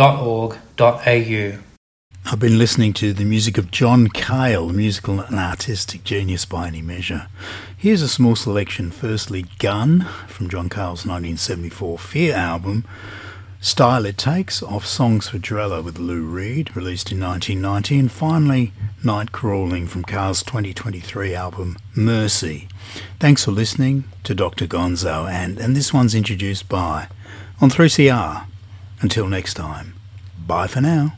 I've 2.25 2.39
been 2.39 2.57
listening 2.57 2.93
to 2.93 3.11
the 3.11 3.25
music 3.25 3.57
of 3.57 3.69
John 3.69 4.07
Cale, 4.07 4.69
a 4.69 4.73
musical 4.73 5.19
and 5.19 5.35
artistic 5.37 6.03
genius 6.03 6.45
by 6.45 6.67
any 6.67 6.81
measure. 6.81 7.27
Here's 7.75 8.01
a 8.01 8.07
small 8.07 8.35
selection. 8.35 8.89
Firstly, 8.89 9.45
Gun 9.59 10.07
from 10.27 10.49
John 10.49 10.69
Cale's 10.69 11.05
1974 11.05 11.99
Fear 11.99 12.33
album. 12.33 12.85
Style 13.63 14.05
It 14.05 14.17
Takes 14.17 14.61
off 14.61 14.85
Songs 14.85 15.29
for 15.29 15.37
Drella 15.37 15.81
with 15.81 15.97
Lou 15.97 16.23
Reed, 16.23 16.75
released 16.75 17.13
in 17.13 17.21
1990. 17.21 17.97
And 17.97 18.11
finally, 18.11 18.73
Night 19.05 19.31
Crawling 19.31 19.87
from 19.87 20.03
Cale's 20.03 20.43
2023 20.43 21.33
album 21.33 21.77
Mercy. 21.95 22.67
Thanks 23.21 23.45
for 23.45 23.51
listening 23.51 24.03
to 24.25 24.35
Dr. 24.35 24.67
Gonzo, 24.67 25.31
and, 25.31 25.57
and 25.59 25.77
this 25.77 25.93
one's 25.93 26.13
introduced 26.13 26.67
by 26.67 27.07
on 27.61 27.69
3CR. 27.69 28.47
Until 28.99 29.29
next 29.29 29.53
time, 29.53 29.93
bye 30.45 30.67
for 30.67 30.81
now. 30.81 31.13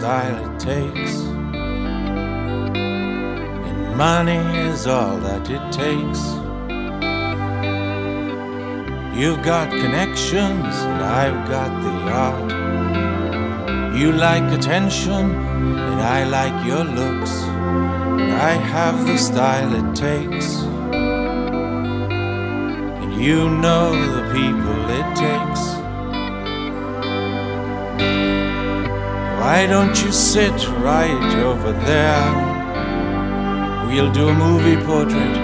Style 0.00 0.38
it 0.46 0.58
takes. 0.58 1.14
And 3.68 3.96
money 3.98 4.42
is 4.70 4.86
all 4.86 5.18
that 5.18 5.50
it 5.50 5.64
takes. 5.70 6.22
You've 9.14 9.42
got 9.42 9.68
connections, 9.68 10.74
and 10.90 11.02
I've 11.04 11.40
got 11.54 11.70
the 11.84 11.94
art. 12.28 12.50
You 13.94 14.12
like 14.12 14.50
attention, 14.58 15.34
and 15.88 16.00
I 16.00 16.24
like 16.24 16.64
your 16.66 16.84
looks. 16.84 17.32
And 18.22 18.32
I 18.32 18.52
have 18.52 19.06
the 19.06 19.18
style 19.18 19.72
it 19.82 19.94
takes. 19.94 20.48
And 23.02 23.12
you 23.22 23.50
know 23.50 23.92
the 24.16 24.22
people 24.32 24.80
it 25.00 25.08
takes. 25.26 25.79
Why 29.50 29.66
don't 29.66 30.00
you 30.04 30.12
sit 30.12 30.56
right 30.78 31.34
over 31.38 31.72
there? 31.72 32.30
We'll 33.88 34.12
do 34.12 34.28
a 34.28 34.32
movie 34.32 34.76
portrait. 34.86 35.36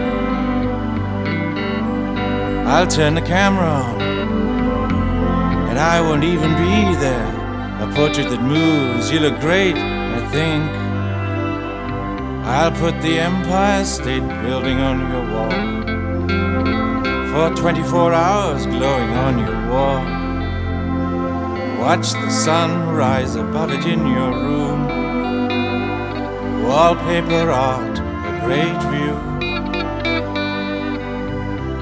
I'll 2.68 2.86
turn 2.86 3.16
the 3.16 3.22
camera 3.22 3.66
on, 3.66 4.00
and 5.70 5.76
I 5.76 6.00
won't 6.00 6.22
even 6.22 6.52
be 6.52 6.94
there. 7.00 7.32
A 7.80 7.92
portrait 7.96 8.30
that 8.30 8.42
moves, 8.42 9.10
you 9.10 9.18
look 9.18 9.40
great, 9.40 9.74
I 9.74 10.20
think. 10.30 10.70
I'll 12.46 12.70
put 12.70 13.02
the 13.02 13.18
Empire 13.18 13.84
State 13.84 14.28
Building 14.44 14.78
on 14.78 14.96
your 15.10 15.24
wall. 15.32 15.50
For 17.32 17.56
24 17.60 18.14
hours 18.14 18.66
glowing 18.66 19.10
on 19.26 19.38
your 19.40 19.68
wall. 19.68 20.25
Watch 21.78 22.12
the 22.12 22.30
sun 22.30 22.94
rise 22.94 23.36
above 23.36 23.70
it 23.70 23.84
in 23.84 24.06
your 24.06 24.30
room. 24.30 24.86
Wallpaper 26.64 27.50
art, 27.50 27.98
a 27.98 28.40
great 28.44 28.78
view. 28.90 29.14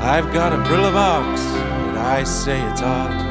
I've 0.01 0.33
got 0.35 0.53
a 0.53 0.57
Brillo 0.57 0.93
box, 0.93 1.41
and 1.41 1.97
I 1.97 2.25
say 2.25 2.61
it's 2.61 2.83
art. 2.83 3.25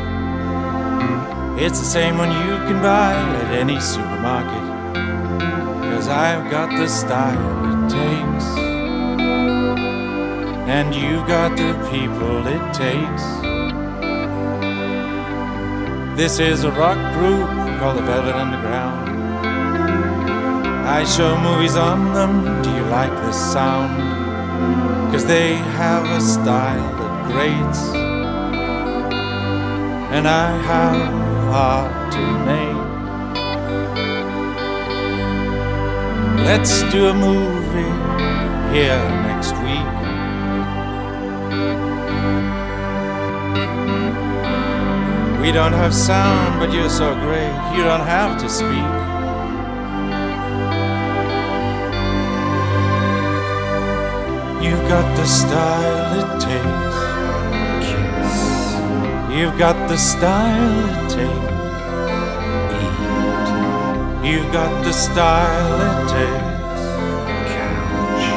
It's 1.59 1.79
the 1.79 1.85
same 1.85 2.17
one 2.17 2.31
you 2.31 2.55
can 2.67 2.81
buy 2.81 3.13
at 3.13 3.53
any 3.53 3.79
supermarket. 3.79 4.63
Cause 5.91 6.07
I've 6.07 6.49
got 6.49 6.69
the 6.71 6.87
style 6.87 7.59
it 7.71 7.89
takes. 7.91 8.45
And 10.67 10.95
you've 10.95 11.27
got 11.27 11.55
the 11.55 11.73
people 11.91 12.47
it 12.47 12.73
takes. 12.73 13.42
This 16.15 16.37
is 16.37 16.63
a 16.63 16.69
rock 16.69 16.99
group 17.15 17.49
called 17.79 17.97
the 17.97 18.03
Velvet 18.03 18.35
Underground. 18.35 19.09
I 20.87 21.03
show 21.05 21.35
movies 21.41 21.75
on 21.75 22.13
them. 22.13 22.61
Do 22.61 22.69
you 22.69 22.83
like 22.83 23.09
the 23.09 23.31
sound? 23.31 25.11
Cause 25.11 25.25
they 25.25 25.55
have 25.55 26.05
a 26.05 26.21
style 26.21 26.95
that 26.99 27.31
grates. 27.31 27.79
And 30.13 30.27
I 30.27 30.55
have 30.69 31.13
art 31.51 32.13
to 32.13 32.21
make. 32.45 32.83
Let's 36.45 36.83
do 36.91 37.07
a 37.07 37.13
movie 37.15 37.97
here 38.71 39.22
We 45.43 45.51
don't 45.51 45.73
have 45.73 45.93
sound, 45.93 46.57
but 46.57 46.71
you're 46.71 46.89
so 46.89 47.13
great, 47.15 47.51
you 47.75 47.83
don't 47.83 48.07
have 48.07 48.39
to 48.39 48.47
speak. 48.47 48.87
You've 54.63 54.87
got 54.87 55.17
the 55.17 55.25
style 55.25 56.19
it 56.21 56.39
takes. 56.39 56.97
Kiss. 57.89 58.37
You've 59.35 59.57
got 59.59 59.75
the 59.89 59.97
style 59.97 60.89
it 60.91 61.09
takes. 61.11 61.51
Eat. 62.79 63.05
You've 64.25 64.49
got 64.53 64.71
the 64.85 64.93
style 64.93 65.81
it 65.89 66.07
takes. 66.15 66.83
Couch. 67.51 68.27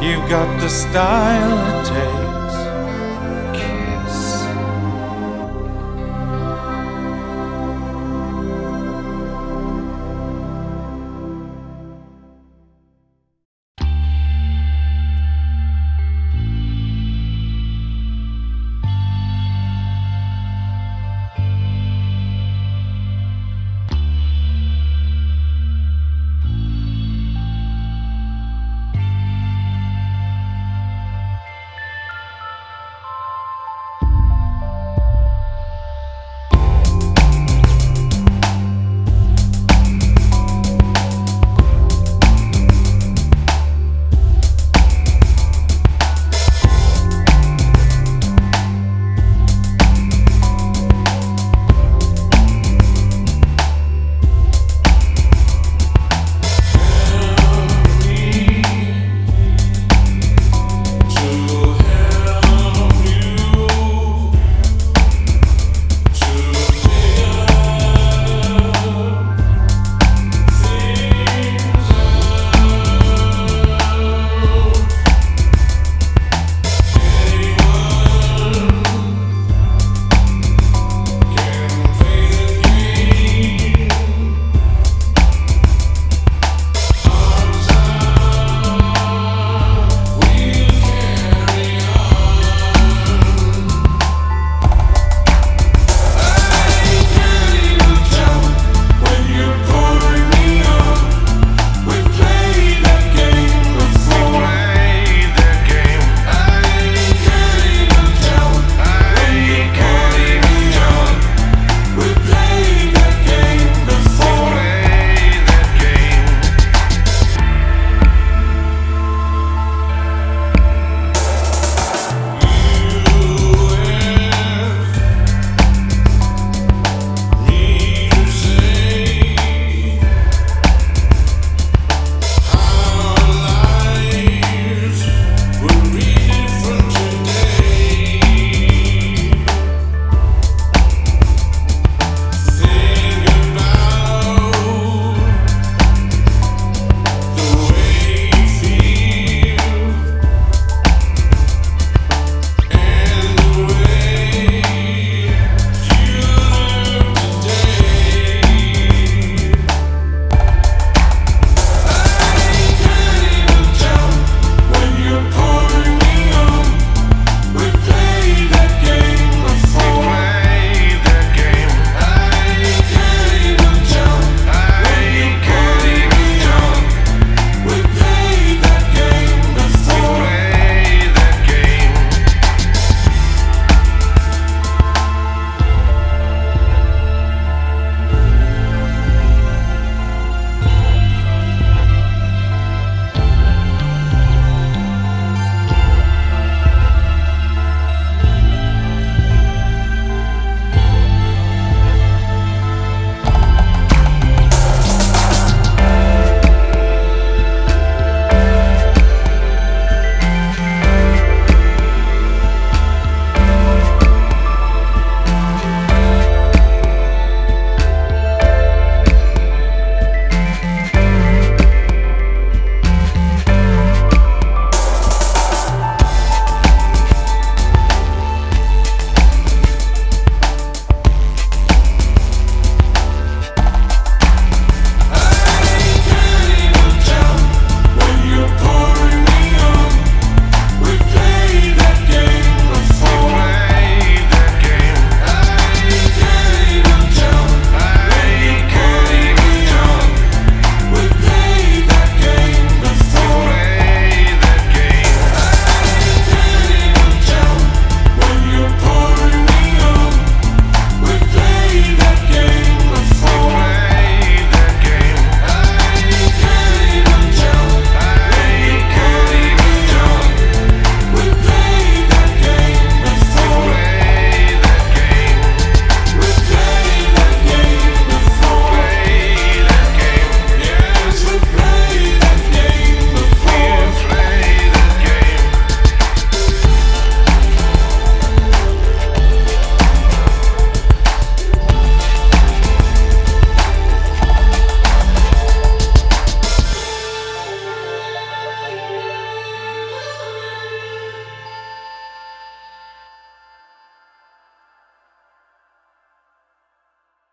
You've 0.00 0.28
got 0.30 0.60
the 0.60 0.68
style 0.68 1.58
it 1.80 1.86
takes. 1.88 2.19